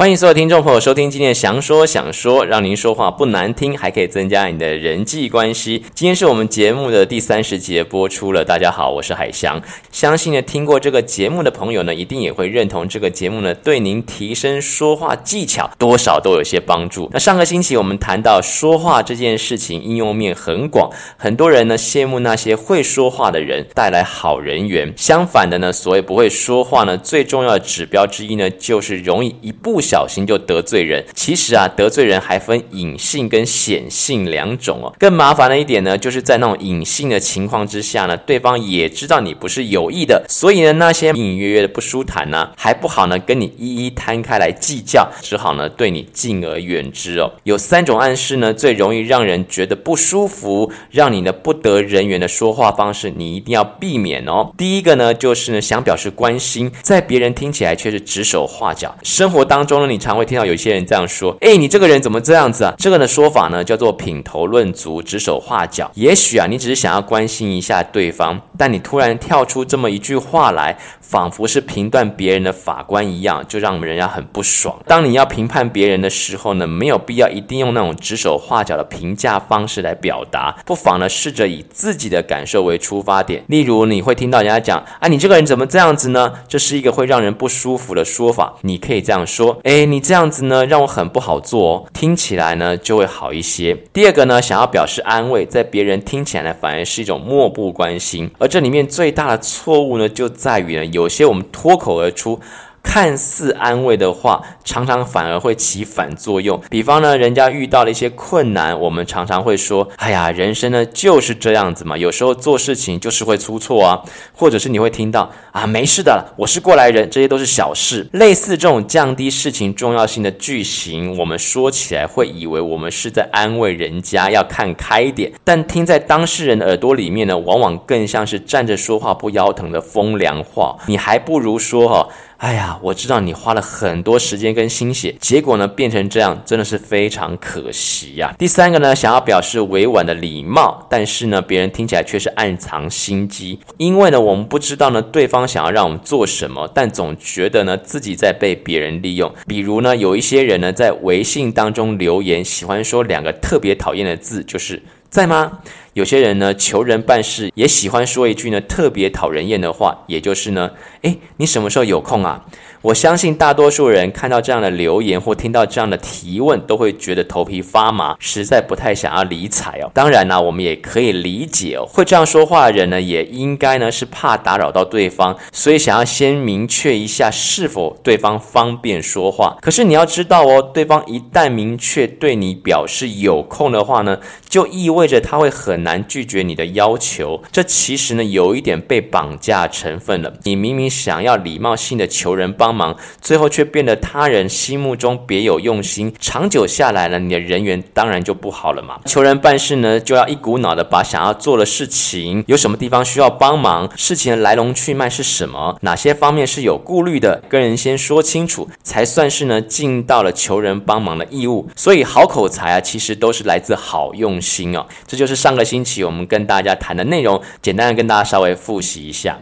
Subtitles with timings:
[0.00, 5.84] 欢迎所有听众朋友收听今天的祥说想说，让您说话不难听，还可以增加你的人际关系。
[5.94, 8.42] 今天是我们节目的第三十节播出了。
[8.42, 9.60] 大家好，我是海翔。
[9.92, 17.10] 相信呢，听过这个节目的朋友呢，一定也会认同这个节目呢，对您提升说话技巧多少都有些帮助。
[17.12, 24.90] 那上个星期我们谈到说话这件事情应用面很广，很多人呢羡慕那些会说话的人带来好人缘。
[24.96, 31.04] 相反的呢，所谓不会说话呢，最重要的指标之一呢，就是容易一不小心就得罪人。
[31.14, 34.94] 其实啊，得罪人还分隐性跟显性两种哦。
[35.00, 47.32] 更麻烦的一点呢，就是在那种隐性的情况之下呢，对方也知道你不是有意的，所以呢，那些隐隐约约的不舒坦呢，还不好呢跟你一一摊开来计较，只好呢对你敬而远之哦。
[47.42, 54.52] 有三种暗示呢，最容易让人觉得不舒服，让你呢不得人缘的说话方式，你一定要避免哦。
[54.56, 58.94] 第一个呢，就是呢想表示关心，在别人听起来却是指手画脚。
[59.02, 65.90] 生活当中呢，你常会听到有些人这样说：“诶，你这个人怎么这样子啊？”这个呢说法呢叫做品头论足、指手画脚。
[65.94, 74.78] 也许啊，你只是想要关心一下对方，但你突然跳出这么一句话来，仿佛是评断别人的法官一样，就让人家很不爽。
[74.86, 83.44] 当你要评判别人的时候呢，没有必要一定用那种指手画脚的评价方式来表达，不妨呢试着以自己的感受为出发点。
[83.48, 88.54] 例如，你会听到人家讲：“啊，你这个人怎么这样子呢？”这是一个会让人不舒服的说法。
[88.62, 93.72] 你可以这样说：“哎，你这样子呢，让我很不好做。”听起来呢就会好一些。
[93.92, 98.28] 第二个呢，想要表示安慰，在别人听起来反而是一种漠不关心。
[98.40, 102.40] 而这里面最大的错误呢，就在于呢，有些我们脱口而出。
[102.82, 106.60] 看似安慰的话，常常反而会起反作用。
[106.70, 114.00] 比方呢，人家遇到了一些困难，我们常常会说：“哎呀，人生呢就是这样子嘛，有时候做事情就是会出错啊。”
[114.32, 130.76] 或者是你会听到：“啊，没事的，我是过来人，这些都是小事。”类似这种降低事情重要性的句型，我们说起来会以为我们是在安慰人家要看开点，但听在当事人的耳朵里面呢，往往更像是站着说话不腰疼的风凉话。
[130.86, 132.08] 你还不如说哈。
[132.40, 138.34] 哎呀，我知道你花了很多时间跟跟心血，结果呢变成这样，真的是非常可惜呀。
[138.38, 149.32] 第三个呢，想要表示委婉的礼貌，但是呢，别人听起来却是暗藏心机，因为呢，我们不知道呢对方想要让我们做什么，但总觉得呢自己在被别人利用。
[149.46, 155.60] 比如呢，有一些人呢在微信当中留言，喜欢说两个特别讨厌的字，就是在吗？
[155.94, 160.70] 有些人呢，求人办事也喜欢说一句呢特别讨人厌的话，也就是呢，
[161.02, 162.44] 诶，你什么时候有空啊？
[162.82, 169.90] 我相信大多数人看到这样的留言或听到这样的提问，都会觉得头皮发麻，实在不太想要理睬哦。
[169.92, 179.58] 当然呢，我们也可以理解哦，会这样说话的人呢，也应该呢是怕打扰到对方，所以想要先明确一下是否对方方便说话。
[179.60, 184.18] 可是你要知道哦，对方一旦明确对你表示有空的话呢，
[184.48, 187.42] 就意味着他会很难拒绝你的要求。
[187.52, 190.32] 这其实呢有一点被绑架成分了。
[190.44, 192.69] 你明明想要礼貌性的求人帮。
[192.70, 199.00] 帮忙，最后却变得他人心目中别有用心，长久下来了，你的人缘当然就不好了嘛。
[199.06, 211.68] 求人办事呢，就要一股脑的把想要做的事情，有什么地方需要帮忙，事情的来龙去脉是什么，哪些方面是有顾虑的，跟人先说清楚，才算是呢尽到了求人帮忙的义务。
[211.74, 214.86] 所以好口才啊，其实都是来自好用心哦。
[215.08, 219.36] 这就是上个星期我们跟大家谈的内容，简单的跟大家稍微复习一下。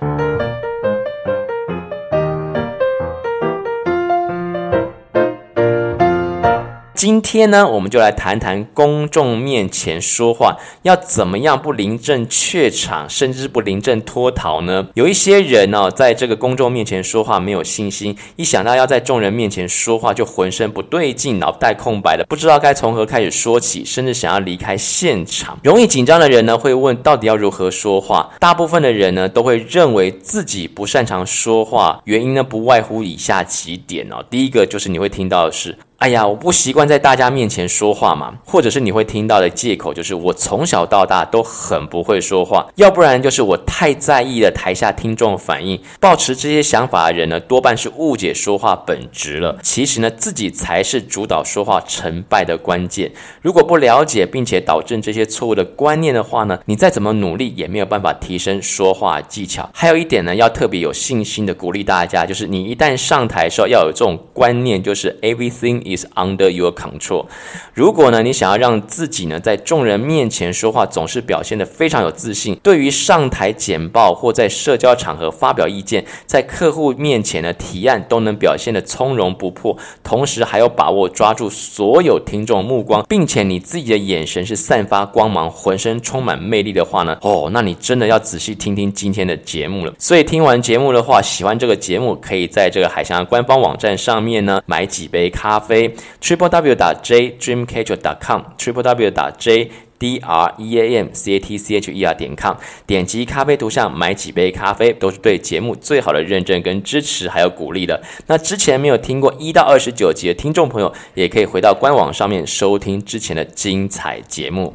[6.99, 14.89] 今天呢，我们就来谈谈公众面前说话要怎么样不临阵怯场，甚至不临阵脱逃呢？
[14.95, 25.57] 有一些人呢、哦，在这个公众面前说话没有信心，一想到要在众人面前说话，就浑身不对劲，脑袋空白的，不知道该从何开始说起，甚至想要离开现场。
[25.63, 28.29] 容易紧张的人呢，会问到底要如何说话？
[28.41, 34.17] 大部分的人呢，都会认为自己不擅长说话，原因呢，不外乎以下几点哦。
[34.29, 35.79] 第一个就是你会听到的是。
[35.99, 45.81] 哎呀，我不习惯在大家面前说话嘛，或者是你会听到的借口就是我从小到大都很不会说话，要不然就是我太在意了台下听众反应。
[45.99, 49.59] 抱持这些想法的人呢，多半是误解说话本质了。
[49.61, 53.11] 其实呢，自己才是主导说话成败的关键。
[53.43, 59.69] 如果不了解并且导致这些错误的观念的话呢，你再怎么努力也没有办法提升说话技巧。
[59.75, 65.88] 还有一点呢，要特别有信心的鼓励大家，就是你一旦上台的时候要有这种观念，就是 everything。
[65.96, 67.26] Is under your control。
[67.75, 89.93] 如果呢，你想要让自己呢在众人面前说话总是表现得非常有自信，对于上台简报或在社交场合发表意见，在客户面前呢提案都能表现得从容不迫，同时还有把握抓住所有听众目光，并且你自己的眼神是散发光芒，浑身充满魅力的话呢，哦，那你真的要仔细听听今天的节目了。
[89.99, 95.78] 所以听完节目的话，喜欢这个节目，可以在这个海翔官方网站上面呢买几杯咖啡
[96.21, 101.35] ，triple w 打 j dreamcatcher dot com，triple w 打 j d r e a m c
[101.35, 102.55] a t c h e r 点 com，
[102.87, 108.01] 点击咖啡图像买几杯咖啡，都是对节目最好的认证跟支持，还有鼓励的。
[108.29, 114.75] 那之前没有听过一到二十九集的听众朋友，也可以回到官网上面收听之前的精彩节目。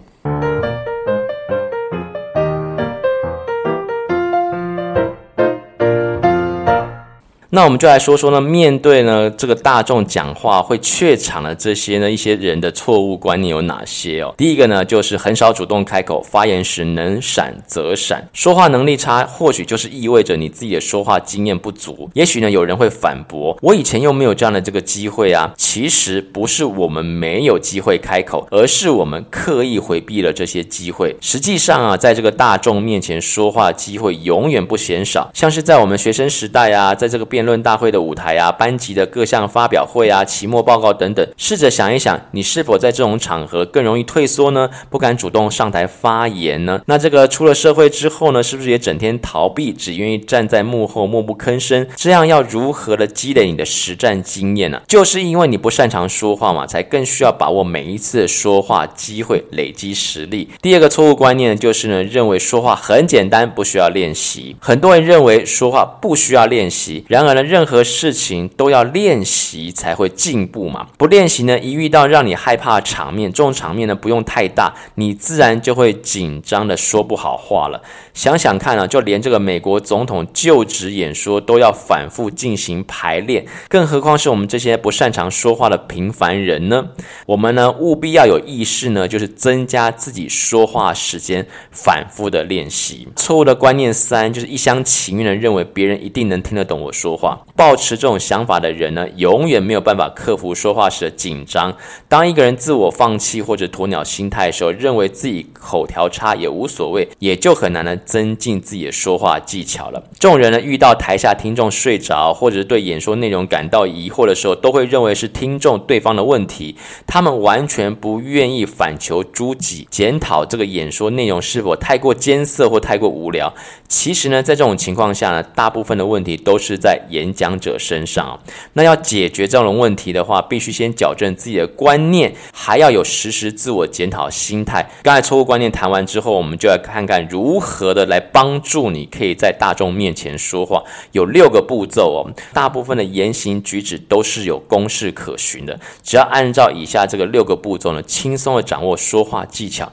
[7.55, 14.33] 那我们就来说说呢，面对呢这个大众讲话会怯场的这些呢一些人的错误观念有哪些哦？
[14.35, 22.09] 第一个呢就是很少主动开口，发言时能闪则闪，说话能力差，或许就是意味着你自己的说话经验不足。
[22.15, 25.53] 也许呢有人会反驳，我以前又没有这样的这个机会啊。
[25.55, 31.15] 其实不是我们没有机会开口，而是我们刻意回避了这些机会。
[31.21, 44.69] 实际上啊，在这个大众面前说话机会永远不嫌少，像是在我们学生时代啊，在这个变论大会的舞台啊，班级的各项发表会啊，期末报告等等，试着想一想，你是否在这种场合更容易退缩呢？
[44.89, 46.81] 不敢主动上台发言呢？
[46.85, 51.87] 那这个出了社会之后呢，是不是也整天逃避，只愿意站在幕后默不吭声？
[51.95, 54.81] 这样要如何的积累你的实战经验呢？
[54.87, 60.49] 就是因为你不擅长说话嘛，才更需要把握每一次说话机会，累积实力。
[60.61, 64.55] 第二个错误观念就是呢，认为说话很简单，不需要练习。
[64.59, 77.81] 很多人认为说话不需要练习，然而呢，任何事情都要练习才会进步嘛，不练习呢，一遇到让你害怕的场面，这种场面呢不用太大，你自然就会紧张的说不好话了。
[78.13, 86.89] 想想看啊，就连这个美国总统就职演说都要反复进行排练，更何况是我们这些不擅长说话的平凡人呢？
[87.25, 93.07] 我们呢务必要有意识呢，就是增加自己说话时间，反复的练习。
[93.15, 97.22] 错误的观念三就是一厢情愿的认为别人一定能听得懂我说话。
[97.55, 101.75] 抱持这种想法的人呢，永远没有办法克服说话时的紧张。
[102.07, 110.03] 当一个人自我放弃或者鸵鸟心态的时候，认为自己口条差也无所谓，也就很难呢增进自己的说话技巧了。
[110.17, 116.75] 这种人呢，遇到台下听众睡着，或者是对演说内容感到疑惑的时候，都会认为是听众对方的问题。
[117.05, 123.53] 他们完全不愿意反求诸己，检讨这个演说内容是否太过艰涩或太过无聊。
[123.87, 128.39] 其实呢，在这种情况下呢，大部分的问题都是在演讲者身上，
[128.73, 134.89] 那要解决这种问题的话，必须先矫正自己的观念，还要有实时自我检讨心态。
[135.03, 140.83] 刚才错误观念谈完之后，我们就来看看如何的来帮助你可以在大众面前说话。
[141.11, 142.19] 有六个步骤哦，
[142.51, 149.91] 大部分的言行举止都是有公式可循的，只要按照以下这个六个步骤呢，轻松的掌握说话技巧。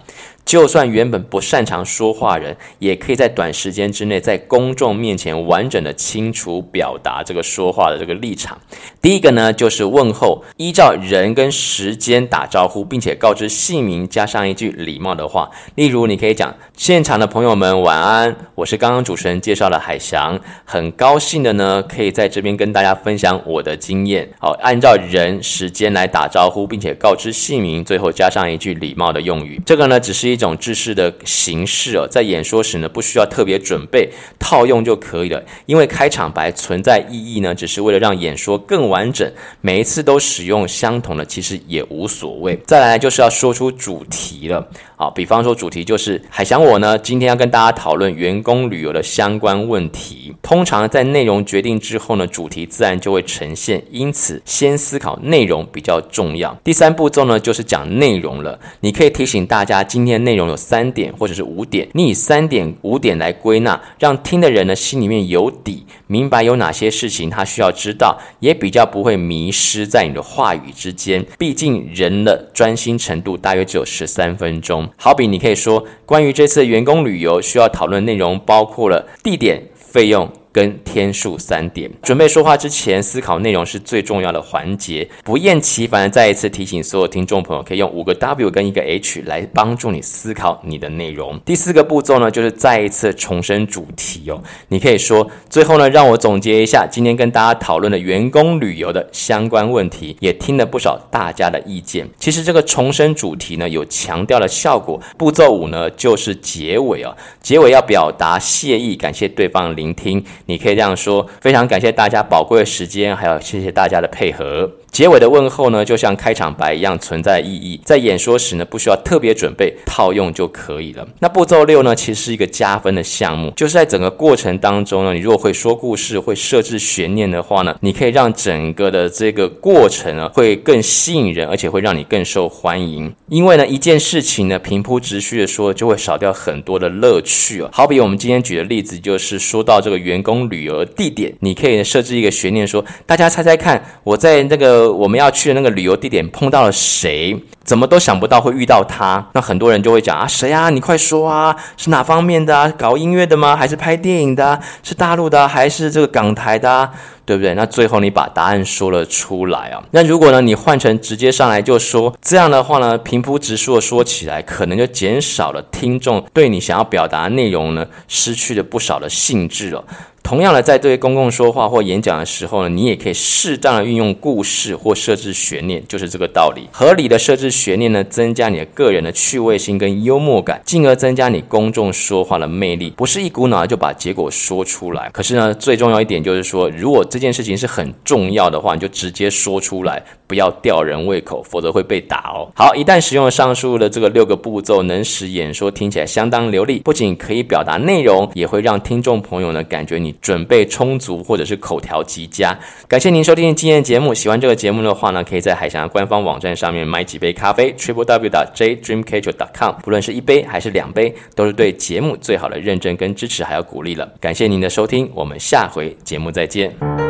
[0.51, 8.59] 就算原本不擅长说话人，也可以在短时间之内在公众面前完整的清楚表达这个说话的这个立场。
[9.01, 15.49] 第一个呢，就是问候，依照人跟时间打招呼，并且告知姓名，加上一句礼貌的话。
[15.77, 24.29] 例如，你可以讲：现场的朋友们晚安，我是刚刚主持人介绍的海翔，很高兴的呢，可以在这边跟大家分享我的经验。
[24.41, 29.63] 好，按照人时间来打招呼，并且告知姓名，最后加上一句礼貌的用语。
[29.65, 30.40] 这个呢，只是一。
[30.41, 35.43] 一种制式的形式哦，在演说时呢，不需要特别准备，套用就可以了。
[35.67, 39.31] 因为开场白存在意义呢，只是为了让演说更完整。
[39.61, 42.59] 每一次都使用相同的，其实也无所谓。
[42.67, 44.67] 再来就是要说出主题了。
[44.97, 50.35] 好，比方说主题就是海翔我呢，今天要跟大家讨论员工旅游的相关问题。
[50.41, 53.83] 通常在内容决定之后呢，主题自然就会呈现。
[53.91, 56.59] 因此，先思考内容比较重要。
[56.65, 58.59] 第三步骤呢，就是讲内容了。
[58.81, 71.25] 你可以提醒大家，今天内容有三点或者是五点，你以三点五点来归纳，让听的人呢心里面有底，明白有哪些事情他需要知道，也比较不会迷失在你的话语之间。
[71.39, 74.89] 毕竟人的专心程度大约只有十三分钟。
[74.97, 79.63] 好比你可以说，关于这次员工旅游需要讨论内容包括了地点。
[79.93, 81.91] 费用、跟天数三点。
[82.03, 85.09] 准备说话之前，思考内容是最重要的环节。
[85.25, 91.39] 不厌其烦的再一次提醒所有听众朋友，可以用五个 W 跟一个 H 来帮助你思考你的内容。
[91.41, 94.43] 第四个步骤呢，就是再一次重申主题哦。
[94.69, 102.09] 你可以说，最后呢，让我总结一下今天跟大家讨论的员工旅游的相关问题，也听了不少大家的意见。
[102.19, 105.01] 其实这个重申主题呢，有强调的效果。
[105.17, 107.17] 步骤五呢，就是结尾哦。
[107.41, 110.25] 结尾要表达谢意，感谢对方聆听。
[110.51, 114.69] 你可以这样说：非常感谢大家宝贵的时间，还有谢谢大家的配合。
[114.91, 121.07] 结尾的问候呢，就像开场白一样存在意义，在演说时呢，不需要特别准备，套用就可以了。
[121.21, 133.15] 那步骤六呢，其实是一个加分的项目，就是在整个过程当中呢，你如果会说故事，会设置悬念的话呢，你可以让整个的这个过程呢，会更吸引人，而且会让你更受欢迎。
[133.29, 137.71] 因为呢，一件事情呢，平铺直叙的说，就会少掉很多的乐趣哦。
[137.73, 144.80] 好比我们今天举的例子，就是说到这个员工旅游地点，你可以设置一个悬念说，说大家猜猜看，我在那个。
[144.81, 147.39] 呃我们要去的那个旅游地点碰到了谁？
[147.63, 149.25] 怎么都想不到会遇到他。
[149.35, 150.71] 那很多人就会讲啊，谁啊？
[150.71, 151.55] 你快说啊！
[151.77, 152.73] 是哪方面的啊？
[152.77, 153.55] 搞音乐的吗？
[153.55, 154.59] 还是拍电影的？
[154.83, 155.47] 是大陆的？
[155.47, 156.91] 还是这个港台的？
[157.25, 157.55] 对不对？
[157.55, 159.81] 那最后你把答案说了出来啊。
[159.93, 169.85] 那如果呢，你换成直接上来就说，这样的话呢，平铺直述的说起来，可能就减少了听众对你想要表达的内容呢，失去了不少的兴致了。
[170.23, 176.69] 同样的，在对公共说话或演讲的时候呢，你也可以适当的运用故事或设置悬念，就是这个道理。
[176.71, 182.91] 合理的设置悬念呢，增加你的个人的趣味性跟幽默感，进而增加你公众说话的魅力。
[182.97, 185.11] 不是一股脑就把结果说出来。
[185.13, 192.47] 可是呢，最重要一点就是说，如果这件事情是很重要的话，你就直接说出来，不要吊人胃口，否则会被打哦。
[192.55, 200.15] 好，一旦使用了上述的这个六个步骤，能使演说听起来相当流利，不仅可以表达内容，也会让听众朋友呢感觉你。
[200.21, 202.57] 准备充足，或者是口条极佳。
[202.87, 204.13] 感谢您收听今天的节目。
[204.13, 209.75] 喜欢这个节目的话呢，可以在海翔官方网站上面买几杯咖啡，triple w 打 j dreamcatcher dot com。
[209.83, 214.07] 不论是一杯还是两杯，都是对节目最好的认证跟支持，还有鼓励了。
[214.21, 217.10] 感谢您的收听，我们下回节目再见。